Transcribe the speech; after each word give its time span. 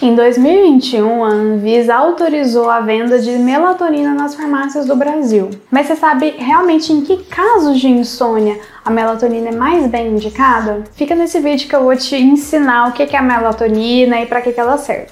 Em 0.00 0.14
2021, 0.14 1.24
a 1.24 1.28
Anvisa 1.28 1.92
autorizou 1.92 2.70
a 2.70 2.78
venda 2.78 3.18
de 3.18 3.32
melatonina 3.32 4.14
nas 4.14 4.32
farmácias 4.32 4.86
do 4.86 4.94
Brasil. 4.94 5.50
Mas 5.72 5.88
você 5.88 5.96
sabe 5.96 6.36
realmente 6.38 6.92
em 6.92 7.00
que 7.00 7.24
casos 7.24 7.80
de 7.80 7.88
insônia 7.88 8.60
a 8.84 8.92
melatonina 8.92 9.48
é 9.48 9.52
mais 9.52 9.88
bem 9.88 10.12
indicada? 10.12 10.84
Fica 10.92 11.16
nesse 11.16 11.40
vídeo 11.40 11.68
que 11.68 11.74
eu 11.74 11.82
vou 11.82 11.96
te 11.96 12.14
ensinar 12.14 12.88
o 12.88 12.92
que 12.92 13.02
é 13.02 13.16
a 13.16 13.22
melatonina 13.22 14.20
e 14.20 14.26
para 14.26 14.40
que 14.40 14.54
ela 14.56 14.78
serve. 14.78 15.10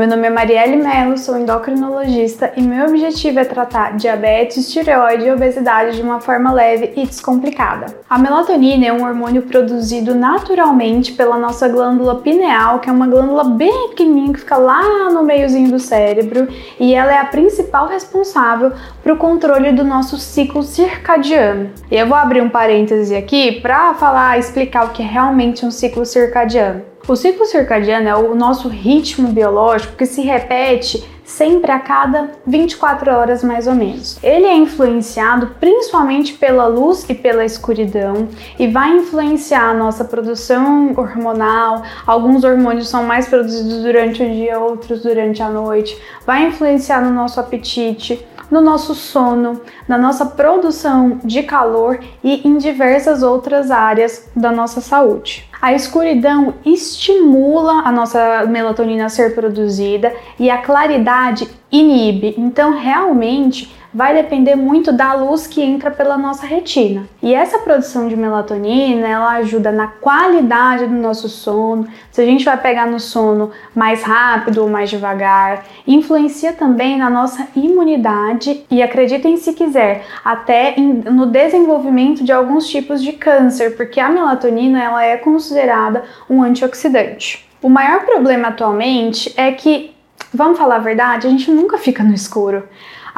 Meu 0.00 0.08
nome 0.08 0.28
é 0.28 0.30
Marielle 0.30 0.76
Mello, 0.76 1.18
sou 1.18 1.36
endocrinologista 1.36 2.54
e 2.56 2.62
meu 2.62 2.86
objetivo 2.86 3.38
é 3.38 3.44
tratar 3.44 3.98
diabetes, 3.98 4.72
tireoide 4.72 5.26
e 5.26 5.30
obesidade 5.30 5.94
de 5.94 6.00
uma 6.00 6.22
forma 6.22 6.50
leve 6.50 6.94
e 6.96 7.04
descomplicada. 7.04 7.98
A 8.08 8.18
melatonina 8.18 8.86
é 8.86 8.92
um 8.94 9.04
hormônio 9.04 9.42
produzido 9.42 10.14
naturalmente 10.14 11.12
pela 11.12 11.36
nossa 11.36 11.68
glândula 11.68 12.14
pineal, 12.14 12.78
que 12.78 12.88
é 12.88 12.92
uma 12.94 13.06
glândula 13.06 13.44
bem 13.44 13.90
pequenininha 13.90 14.32
que 14.32 14.40
fica 14.40 14.56
lá 14.56 15.10
no 15.10 15.22
meiozinho 15.22 15.70
do 15.70 15.78
cérebro, 15.78 16.48
e 16.78 16.94
ela 16.94 17.12
é 17.12 17.18
a 17.18 17.26
principal 17.26 17.86
responsável 17.86 18.72
para 19.02 19.12
o 19.12 19.18
controle 19.18 19.70
do 19.72 19.84
nosso 19.84 20.16
ciclo 20.16 20.62
circadiano. 20.62 21.72
E 21.90 21.96
eu 21.98 22.06
vou 22.06 22.16
abrir 22.16 22.40
um 22.40 22.48
parêntese 22.48 23.14
aqui 23.14 23.60
para 23.60 23.92
falar, 23.92 24.38
explicar 24.38 24.86
o 24.86 24.92
que 24.92 25.02
é 25.02 25.06
realmente 25.06 25.66
um 25.66 25.70
ciclo 25.70 26.06
circadiano. 26.06 26.89
O 27.08 27.16
ciclo 27.16 27.44
circadiano 27.46 28.08
é 28.08 28.14
o 28.14 28.34
nosso 28.34 28.68
ritmo 28.68 29.28
biológico 29.28 29.96
que 29.96 30.06
se 30.06 30.20
repete 30.22 31.02
sempre 31.24 31.70
a 31.70 31.78
cada 31.78 32.30
24 32.46 33.12
horas 33.12 33.42
mais 33.42 33.66
ou 33.66 33.74
menos. 33.74 34.18
Ele 34.22 34.46
é 34.46 34.54
influenciado 34.54 35.54
principalmente 35.60 36.34
pela 36.34 36.66
luz 36.66 37.08
e 37.08 37.14
pela 37.14 37.44
escuridão 37.44 38.28
e 38.58 38.66
vai 38.66 38.90
influenciar 38.96 39.70
a 39.70 39.74
nossa 39.74 40.04
produção 40.04 40.92
hormonal. 40.96 41.82
Alguns 42.06 42.44
hormônios 42.44 42.88
são 42.88 43.04
mais 43.04 43.28
produzidos 43.28 43.82
durante 43.82 44.22
o 44.22 44.28
dia, 44.28 44.58
outros 44.58 45.02
durante 45.02 45.42
a 45.42 45.48
noite. 45.48 45.96
Vai 46.26 46.46
influenciar 46.46 47.00
no 47.00 47.10
nosso 47.10 47.40
apetite, 47.40 48.24
no 48.50 48.60
nosso 48.60 48.94
sono, 48.94 49.60
na 49.86 49.96
nossa 49.96 50.26
produção 50.26 51.20
de 51.24 51.42
calor 51.42 52.00
e 52.22 52.46
em 52.46 52.58
diversas 52.58 53.22
outras 53.22 53.70
áreas 53.70 54.28
da 54.34 54.50
nossa 54.50 54.80
saúde. 54.80 55.48
A 55.60 55.74
escuridão 55.74 56.54
estimula 56.64 57.82
a 57.84 57.92
nossa 57.92 58.46
melatonina 58.46 59.06
a 59.06 59.10
ser 59.10 59.34
produzida 59.34 60.12
e 60.38 60.50
a 60.50 60.58
claridade 60.58 61.48
inibe. 61.70 62.34
Então, 62.38 62.78
realmente, 62.78 63.70
vai 63.92 64.14
depender 64.14 64.54
muito 64.54 64.92
da 64.92 65.14
luz 65.14 65.46
que 65.46 65.60
entra 65.60 65.90
pela 65.90 66.16
nossa 66.16 66.46
retina. 66.46 67.04
E 67.22 67.34
essa 67.34 67.58
produção 67.58 68.08
de 68.08 68.16
melatonina, 68.16 69.06
ela 69.06 69.32
ajuda 69.32 69.72
na 69.72 69.88
qualidade 69.88 70.86
do 70.86 70.94
nosso 70.94 71.28
sono, 71.28 71.88
se 72.10 72.20
a 72.20 72.24
gente 72.24 72.44
vai 72.44 72.56
pegar 72.56 72.86
no 72.86 73.00
sono 73.00 73.50
mais 73.74 74.02
rápido 74.02 74.62
ou 74.62 74.68
mais 74.68 74.88
devagar, 74.90 75.64
influencia 75.86 76.52
também 76.52 76.96
na 76.96 77.10
nossa 77.10 77.48
imunidade 77.56 78.64
e 78.70 78.82
acreditem 78.82 79.36
se 79.36 79.52
quiser, 79.52 80.04
até 80.24 80.74
no 80.78 81.26
desenvolvimento 81.26 82.22
de 82.22 82.32
alguns 82.32 82.68
tipos 82.68 83.02
de 83.02 83.12
câncer, 83.12 83.76
porque 83.76 83.98
a 83.98 84.08
melatonina 84.08 84.82
ela 84.82 85.04
é 85.04 85.16
considerada 85.16 86.04
um 86.28 86.42
antioxidante. 86.42 87.48
O 87.62 87.68
maior 87.68 88.06
problema 88.06 88.48
atualmente 88.48 89.34
é 89.36 89.52
que, 89.52 89.94
vamos 90.32 90.58
falar 90.58 90.76
a 90.76 90.78
verdade, 90.78 91.26
a 91.26 91.30
gente 91.30 91.50
nunca 91.50 91.76
fica 91.76 92.02
no 92.02 92.14
escuro. 92.14 92.62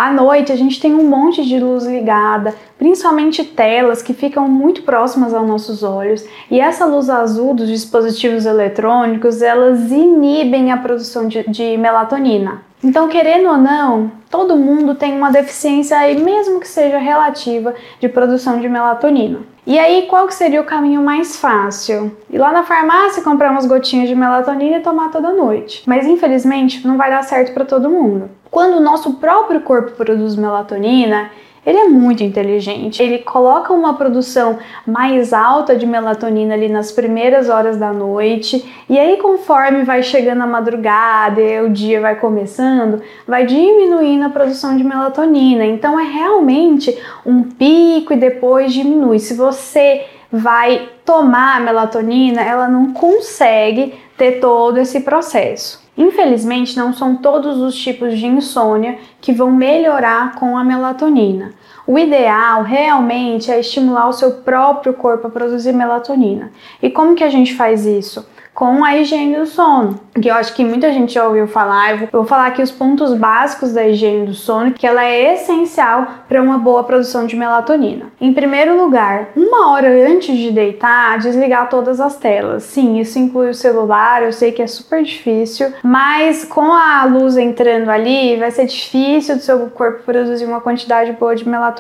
À 0.02 0.12
noite 0.12 0.50
a 0.50 0.56
gente 0.56 0.80
tem 0.80 0.92
um 0.92 1.08
monte 1.08 1.44
de 1.44 1.60
luz 1.60 1.86
ligada, 1.86 2.52
principalmente 2.76 3.44
telas 3.44 4.02
que 4.02 4.12
ficam 4.12 4.48
muito 4.48 4.82
próximas 4.82 5.32
aos 5.32 5.46
nossos 5.46 5.84
olhos, 5.84 6.26
e 6.50 6.58
essa 6.58 6.84
luz 6.84 7.08
azul 7.08 7.54
dos 7.54 7.68
dispositivos 7.68 8.44
eletrônicos, 8.44 9.42
elas 9.42 9.92
inibem 9.92 10.72
a 10.72 10.76
produção 10.76 11.28
de, 11.28 11.48
de 11.48 11.76
melatonina. 11.76 12.62
Então, 12.82 13.08
querendo 13.08 13.48
ou 13.48 13.56
não, 13.56 14.10
todo 14.28 14.56
mundo 14.56 14.96
tem 14.96 15.16
uma 15.16 15.30
deficiência 15.30 15.96
aí, 15.96 16.20
mesmo 16.20 16.58
que 16.58 16.66
seja 16.66 16.98
relativa, 16.98 17.72
de 18.00 18.08
produção 18.08 18.58
de 18.58 18.68
melatonina. 18.68 19.51
E 19.64 19.78
aí, 19.78 20.06
qual 20.08 20.26
que 20.26 20.34
seria 20.34 20.60
o 20.60 20.64
caminho 20.64 21.00
mais 21.00 21.36
fácil? 21.36 22.16
Ir 22.28 22.38
lá 22.38 22.50
na 22.50 22.64
farmácia, 22.64 23.22
comprar 23.22 23.52
umas 23.52 23.64
gotinhas 23.64 24.08
de 24.08 24.14
melatonina 24.14 24.78
e 24.78 24.82
tomar 24.82 25.10
toda 25.12 25.32
noite. 25.32 25.84
Mas 25.86 26.04
infelizmente, 26.04 26.84
não 26.84 26.96
vai 26.96 27.10
dar 27.10 27.22
certo 27.22 27.54
para 27.54 27.64
todo 27.64 27.88
mundo. 27.88 28.28
Quando 28.50 28.78
o 28.78 28.82
nosso 28.82 29.14
próprio 29.14 29.60
corpo 29.60 29.92
produz 29.92 30.34
melatonina, 30.34 31.30
ele 31.64 31.78
é 31.78 31.88
muito 31.88 32.22
inteligente. 32.22 33.02
Ele 33.02 33.18
coloca 33.18 33.72
uma 33.72 33.94
produção 33.94 34.58
mais 34.86 35.32
alta 35.32 35.76
de 35.76 35.86
melatonina 35.86 36.54
ali 36.54 36.68
nas 36.68 36.90
primeiras 36.90 37.48
horas 37.48 37.76
da 37.76 37.92
noite, 37.92 38.64
e 38.88 38.98
aí 38.98 39.16
conforme 39.16 39.84
vai 39.84 40.02
chegando 40.02 40.42
a 40.42 40.46
madrugada 40.46 41.40
e 41.40 41.60
o 41.60 41.70
dia 41.70 42.00
vai 42.00 42.16
começando, 42.16 43.00
vai 43.26 43.46
diminuindo 43.46 44.24
a 44.24 44.30
produção 44.30 44.76
de 44.76 44.82
melatonina. 44.82 45.64
Então 45.64 45.98
é 45.98 46.04
realmente 46.04 46.96
um 47.24 47.44
pico 47.44 48.12
e 48.12 48.16
depois 48.16 48.72
diminui. 48.72 49.18
Se 49.18 49.34
você 49.34 50.04
vai 50.32 50.88
tomar 51.04 51.56
a 51.56 51.60
melatonina, 51.60 52.40
ela 52.40 52.66
não 52.66 52.92
consegue 52.92 53.94
ter 54.16 54.40
todo 54.40 54.78
esse 54.78 55.00
processo. 55.00 55.82
Infelizmente, 55.96 56.76
não 56.76 56.94
são 56.94 57.16
todos 57.16 57.58
os 57.58 57.76
tipos 57.76 58.18
de 58.18 58.26
insônia 58.26 58.98
que 59.20 59.32
vão 59.32 59.50
melhorar 59.50 60.34
com 60.36 60.56
a 60.56 60.64
melatonina. 60.64 61.52
O 61.86 61.98
ideal 61.98 62.62
realmente 62.62 63.50
é 63.50 63.58
estimular 63.58 64.08
o 64.08 64.12
seu 64.12 64.32
próprio 64.32 64.94
corpo 64.94 65.26
a 65.26 65.30
produzir 65.30 65.72
melatonina. 65.72 66.50
E 66.80 66.90
como 66.90 67.14
que 67.14 67.24
a 67.24 67.30
gente 67.30 67.54
faz 67.54 67.84
isso? 67.84 68.26
com 68.54 68.84
a 68.84 68.96
higiene 68.96 69.36
do 69.36 69.46
sono, 69.46 69.98
que 70.20 70.28
eu 70.28 70.34
acho 70.34 70.54
que 70.54 70.64
muita 70.64 70.92
gente 70.92 71.14
já 71.14 71.26
ouviu 71.26 71.46
falar. 71.46 72.02
Eu 72.02 72.08
vou 72.12 72.24
falar 72.24 72.48
aqui 72.48 72.62
os 72.62 72.70
pontos 72.70 73.14
básicos 73.14 73.72
da 73.72 73.86
higiene 73.86 74.26
do 74.26 74.34
sono, 74.34 74.72
que 74.72 74.86
ela 74.86 75.02
é 75.02 75.34
essencial 75.34 76.06
para 76.28 76.42
uma 76.42 76.58
boa 76.58 76.84
produção 76.84 77.26
de 77.26 77.34
melatonina. 77.34 78.06
Em 78.20 78.32
primeiro 78.32 78.76
lugar, 78.76 79.30
uma 79.34 79.70
hora 79.70 79.88
antes 80.06 80.36
de 80.36 80.50
deitar, 80.50 81.18
desligar 81.18 81.70
todas 81.70 81.98
as 81.98 82.16
telas. 82.16 82.64
Sim, 82.64 82.98
isso 83.00 83.18
inclui 83.18 83.50
o 83.50 83.54
celular, 83.54 84.22
eu 84.22 84.32
sei 84.32 84.52
que 84.52 84.60
é 84.60 84.66
super 84.66 85.02
difícil, 85.02 85.72
mas 85.82 86.44
com 86.44 86.72
a 86.72 87.04
luz 87.04 87.38
entrando 87.38 87.88
ali, 87.88 88.36
vai 88.36 88.50
ser 88.50 88.66
difícil 88.66 89.36
do 89.36 89.42
seu 89.42 89.70
corpo 89.70 90.02
produzir 90.02 90.44
uma 90.44 90.60
quantidade 90.60 91.12
boa 91.12 91.34
de 91.34 91.48
melatonina. 91.48 91.71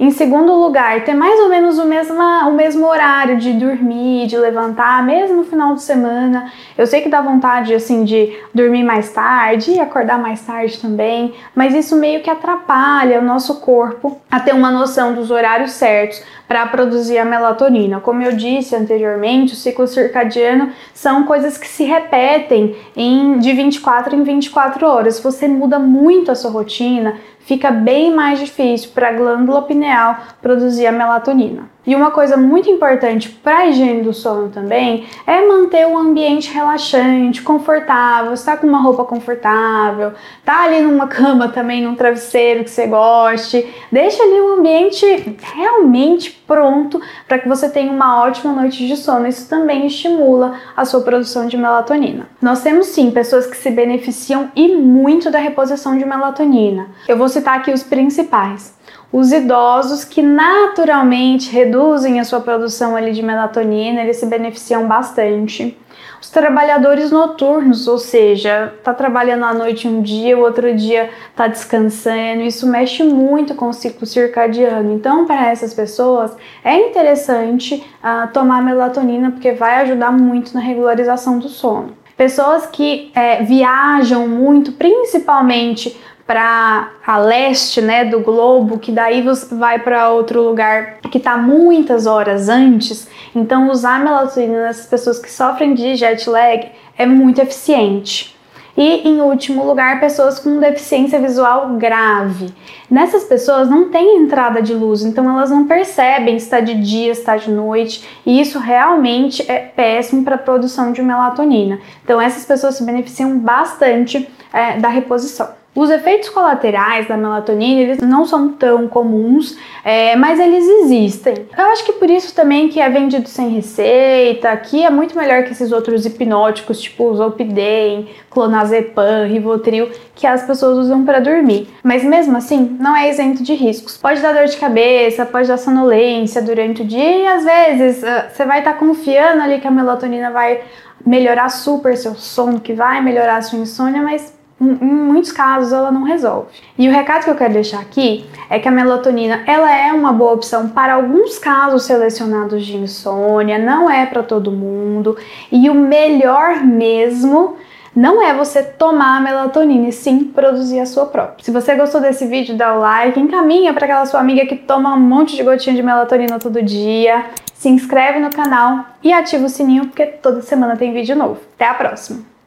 Em 0.00 0.12
segundo 0.12 0.54
lugar, 0.54 1.02
ter 1.04 1.14
mais 1.14 1.40
ou 1.40 1.48
menos 1.48 1.78
o 1.78 1.84
mesmo, 1.84 2.22
o 2.22 2.52
mesmo 2.52 2.86
horário 2.86 3.36
de 3.36 3.52
dormir, 3.52 4.28
de 4.28 4.36
levantar, 4.36 5.04
mesmo 5.04 5.38
no 5.38 5.44
final 5.44 5.74
de 5.74 5.82
semana. 5.82 6.52
Eu 6.76 6.86
sei 6.86 7.00
que 7.00 7.08
dá 7.08 7.20
vontade 7.20 7.74
assim 7.74 8.04
de 8.04 8.32
dormir 8.54 8.84
mais 8.84 9.12
tarde 9.12 9.72
e 9.72 9.80
acordar 9.80 10.18
mais 10.18 10.40
tarde 10.40 10.78
também, 10.78 11.34
mas 11.54 11.74
isso 11.74 11.96
meio 11.96 12.22
que 12.22 12.30
atrapalha 12.30 13.18
o 13.20 13.24
nosso 13.24 13.60
corpo 13.60 14.20
a 14.30 14.38
ter 14.38 14.54
uma 14.54 14.70
noção 14.70 15.14
dos 15.14 15.30
horários 15.30 15.72
certos 15.72 16.22
para 16.46 16.64
produzir 16.66 17.18
a 17.18 17.24
melatonina. 17.24 18.00
Como 18.00 18.22
eu 18.22 18.32
disse 18.32 18.74
anteriormente, 18.74 19.52
o 19.52 19.56
ciclo 19.56 19.86
circadiano 19.86 20.70
são 20.94 21.24
coisas 21.24 21.58
que 21.58 21.68
se 21.68 21.84
repetem 21.84 22.74
em 22.96 23.38
de 23.38 23.52
24 23.52 24.16
em 24.16 24.22
24 24.22 24.86
horas. 24.86 25.20
Você 25.20 25.46
muda 25.46 25.78
muito 25.78 26.30
a 26.30 26.34
sua 26.34 26.50
rotina, 26.50 27.16
fica 27.40 27.70
bem 27.70 28.14
mais 28.14 28.38
difícil 28.38 28.90
para 28.94 29.12
glândula 29.28 29.62
pineal 29.62 30.16
produzir 30.40 30.86
a 30.86 30.92
melatonina. 30.92 31.68
E 31.86 31.94
uma 31.94 32.10
coisa 32.10 32.36
muito 32.36 32.68
importante 32.68 33.30
para 33.30 33.60
a 33.60 33.66
higiene 33.66 34.02
do 34.02 34.12
sono 34.12 34.50
também 34.50 35.06
é 35.26 35.46
manter 35.46 35.86
o 35.86 35.96
ambiente 35.96 36.52
relaxante, 36.52 37.40
confortável, 37.40 38.34
estar 38.34 38.58
com 38.58 38.66
uma 38.66 38.82
roupa 38.82 39.04
confortável, 39.04 40.12
tá 40.44 40.64
ali 40.64 40.82
numa 40.82 41.06
cama 41.08 41.48
também, 41.48 41.82
num 41.82 41.94
travesseiro 41.94 42.62
que 42.62 42.70
você 42.70 42.86
goste. 42.86 43.66
Deixa 43.90 44.22
ali 44.22 44.40
um 44.40 44.58
ambiente 44.58 45.38
realmente 45.54 46.37
pronto 46.48 47.00
para 47.28 47.38
que 47.38 47.46
você 47.46 47.68
tenha 47.68 47.92
uma 47.92 48.22
ótima 48.22 48.52
noite 48.52 48.88
de 48.88 48.96
sono. 48.96 49.28
Isso 49.28 49.48
também 49.48 49.86
estimula 49.86 50.54
a 50.74 50.84
sua 50.84 51.02
produção 51.02 51.46
de 51.46 51.56
melatonina. 51.56 52.26
Nós 52.40 52.62
temos 52.62 52.86
sim 52.86 53.10
pessoas 53.10 53.46
que 53.46 53.56
se 53.56 53.70
beneficiam 53.70 54.50
e 54.56 54.74
muito 54.74 55.30
da 55.30 55.38
reposição 55.38 55.96
de 55.96 56.06
melatonina. 56.06 56.88
Eu 57.06 57.18
vou 57.18 57.28
citar 57.28 57.58
aqui 57.58 57.70
os 57.70 57.82
principais. 57.82 58.76
Os 59.12 59.32
idosos 59.32 60.04
que 60.04 60.20
naturalmente 60.22 61.50
reduzem 61.50 62.20
a 62.20 62.24
sua 62.24 62.40
produção 62.40 62.96
ali 62.96 63.12
de 63.12 63.22
melatonina, 63.22 64.02
eles 64.02 64.16
se 64.16 64.26
beneficiam 64.26 64.86
bastante. 64.86 65.78
Os 66.20 66.30
trabalhadores 66.30 67.10
noturnos, 67.10 67.86
ou 67.86 67.98
seja, 67.98 68.74
tá 68.82 68.92
trabalhando 68.92 69.44
à 69.44 69.54
noite 69.54 69.86
um 69.86 70.02
dia, 70.02 70.36
o 70.36 70.40
outro 70.40 70.74
dia 70.74 71.10
tá 71.34 71.46
descansando, 71.46 72.42
isso 72.42 72.66
mexe 72.66 73.02
muito 73.02 73.54
com 73.54 73.68
o 73.68 73.72
ciclo 73.72 74.06
circadiano. 74.06 74.92
Então, 74.92 75.26
para 75.26 75.50
essas 75.50 75.72
pessoas, 75.72 76.36
é 76.64 76.76
interessante 76.88 77.84
uh, 78.02 78.32
tomar 78.32 78.62
melatonina 78.62 79.30
porque 79.30 79.52
vai 79.52 79.82
ajudar 79.82 80.12
muito 80.12 80.52
na 80.54 80.60
regularização 80.60 81.38
do 81.38 81.48
sono. 81.48 81.96
Pessoas 82.16 82.66
que 82.66 83.12
é, 83.14 83.44
viajam 83.44 84.26
muito, 84.26 84.72
principalmente 84.72 85.96
para 86.28 86.90
a 87.06 87.16
leste, 87.16 87.80
né, 87.80 88.04
do 88.04 88.20
globo, 88.20 88.78
que 88.78 88.92
daí 88.92 89.24
vai 89.50 89.78
para 89.78 90.10
outro 90.10 90.42
lugar 90.42 90.98
que 91.10 91.16
está 91.16 91.38
muitas 91.38 92.04
horas 92.04 92.50
antes. 92.50 93.08
Então, 93.34 93.70
usar 93.70 93.98
melatonina 94.04 94.64
nessas 94.64 94.84
pessoas 94.84 95.18
que 95.18 95.32
sofrem 95.32 95.72
de 95.72 95.96
jet 95.96 96.28
lag 96.28 96.70
é 96.98 97.06
muito 97.06 97.40
eficiente. 97.40 98.36
E, 98.76 99.08
em 99.08 99.22
último 99.22 99.64
lugar, 99.64 100.00
pessoas 100.00 100.38
com 100.38 100.60
deficiência 100.60 101.18
visual 101.18 101.70
grave. 101.78 102.54
Nessas 102.90 103.24
pessoas 103.24 103.70
não 103.70 103.88
tem 103.88 104.18
entrada 104.18 104.60
de 104.60 104.74
luz, 104.74 105.02
então 105.02 105.30
elas 105.30 105.50
não 105.50 105.66
percebem 105.66 106.38
se 106.38 106.44
está 106.44 106.60
de 106.60 106.74
dia, 106.74 107.14
se 107.14 107.20
está 107.20 107.38
de 107.38 107.50
noite, 107.50 108.06
e 108.26 108.38
isso 108.38 108.58
realmente 108.58 109.50
é 109.50 109.60
péssimo 109.60 110.22
para 110.22 110.34
a 110.34 110.38
produção 110.38 110.92
de 110.92 111.00
melatonina. 111.00 111.80
Então, 112.04 112.20
essas 112.20 112.44
pessoas 112.44 112.74
se 112.74 112.84
beneficiam 112.84 113.38
bastante 113.38 114.28
é, 114.52 114.78
da 114.78 114.88
reposição. 114.90 115.56
Os 115.74 115.90
efeitos 115.90 116.28
colaterais 116.30 117.06
da 117.06 117.16
melatonina 117.16 117.80
eles 117.80 117.98
não 117.98 118.26
são 118.26 118.48
tão 118.48 118.88
comuns, 118.88 119.56
é, 119.84 120.16
mas 120.16 120.40
eles 120.40 120.66
existem. 120.66 121.46
Eu 121.56 121.66
acho 121.66 121.84
que 121.84 121.92
por 121.92 122.10
isso 122.10 122.34
também 122.34 122.68
que 122.68 122.80
é 122.80 122.88
vendido 122.88 123.28
sem 123.28 123.50
receita, 123.50 124.56
que 124.56 124.84
é 124.84 124.90
muito 124.90 125.16
melhor 125.16 125.44
que 125.44 125.52
esses 125.52 125.70
outros 125.70 126.04
hipnóticos, 126.04 126.80
tipo 126.80 127.14
Zolpidem, 127.14 128.08
Clonazepam, 128.28 129.26
Rivotril, 129.26 129.90
que 130.14 130.26
as 130.26 130.42
pessoas 130.42 130.78
usam 130.78 131.04
para 131.04 131.20
dormir. 131.20 131.68
Mas 131.84 132.02
mesmo 132.02 132.36
assim, 132.36 132.76
não 132.80 132.96
é 132.96 133.08
isento 133.08 133.42
de 133.42 133.54
riscos. 133.54 133.96
Pode 133.96 134.20
dar 134.20 134.32
dor 134.32 134.46
de 134.46 134.56
cabeça, 134.56 135.24
pode 135.26 135.46
dar 135.46 135.58
sonolência 135.58 136.42
durante 136.42 136.82
o 136.82 136.84
dia 136.84 137.18
e 137.18 137.26
às 137.26 137.44
vezes 137.44 138.02
uh, 138.02 138.28
você 138.32 138.44
vai 138.44 138.60
estar 138.60 138.72
tá 138.72 138.78
confiando 138.78 139.42
ali 139.42 139.60
que 139.60 139.66
a 139.68 139.70
melatonina 139.70 140.30
vai 140.30 140.60
melhorar 141.06 141.48
super 141.50 141.96
seu 141.96 142.14
sono, 142.14 142.58
que 142.58 142.72
vai 142.72 143.00
melhorar 143.00 143.36
a 143.36 143.42
sua 143.42 143.60
insônia, 143.60 144.02
mas 144.02 144.37
em 144.60 144.64
muitos 144.64 145.30
casos 145.30 145.72
ela 145.72 145.90
não 145.90 146.02
resolve. 146.02 146.48
E 146.76 146.88
o 146.88 146.92
recado 146.92 147.24
que 147.24 147.30
eu 147.30 147.36
quero 147.36 147.54
deixar 147.54 147.80
aqui 147.80 148.26
é 148.50 148.58
que 148.58 148.66
a 148.66 148.70
melatonina 148.70 149.42
ela 149.46 149.72
é 149.72 149.92
uma 149.92 150.12
boa 150.12 150.32
opção 150.32 150.68
para 150.68 150.94
alguns 150.94 151.38
casos 151.38 151.84
selecionados 151.84 152.64
de 152.66 152.76
insônia, 152.76 153.58
não 153.58 153.88
é 153.88 154.06
para 154.06 154.22
todo 154.22 154.50
mundo. 154.50 155.16
E 155.50 155.70
o 155.70 155.74
melhor 155.74 156.64
mesmo 156.64 157.56
não 157.94 158.22
é 158.22 158.32
você 158.34 158.62
tomar 158.62 159.16
a 159.16 159.20
melatonina 159.20 159.88
e 159.88 159.92
sim 159.92 160.24
produzir 160.24 160.80
a 160.80 160.86
sua 160.86 161.06
própria. 161.06 161.44
Se 161.44 161.50
você 161.50 161.74
gostou 161.74 162.00
desse 162.00 162.26
vídeo, 162.26 162.56
dá 162.56 162.74
o 162.74 162.80
like, 162.80 163.18
encaminha 163.18 163.72
para 163.72 163.86
aquela 163.86 164.06
sua 164.06 164.20
amiga 164.20 164.46
que 164.46 164.56
toma 164.56 164.94
um 164.94 165.00
monte 165.00 165.34
de 165.34 165.42
gotinha 165.42 165.74
de 165.74 165.82
melatonina 165.82 166.38
todo 166.38 166.62
dia, 166.62 167.24
se 167.54 167.68
inscreve 167.68 168.20
no 168.20 168.30
canal 168.30 168.84
e 169.02 169.12
ativa 169.12 169.46
o 169.46 169.48
sininho 169.48 169.86
porque 169.86 170.06
toda 170.06 170.42
semana 170.42 170.76
tem 170.76 170.92
vídeo 170.92 171.16
novo. 171.16 171.40
Até 171.56 171.66
a 171.66 171.74
próxima! 171.74 172.37